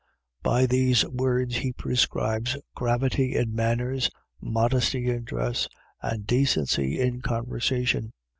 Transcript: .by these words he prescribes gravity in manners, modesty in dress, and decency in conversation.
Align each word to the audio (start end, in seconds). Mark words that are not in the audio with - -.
.by 0.41 0.65
these 0.65 1.05
words 1.05 1.57
he 1.57 1.71
prescribes 1.73 2.57
gravity 2.73 3.35
in 3.35 3.53
manners, 3.53 4.09
modesty 4.41 5.11
in 5.11 5.23
dress, 5.23 5.67
and 6.01 6.25
decency 6.25 6.99
in 6.99 7.21
conversation. 7.21 8.11